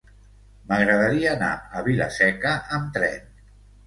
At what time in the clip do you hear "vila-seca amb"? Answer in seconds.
1.87-2.89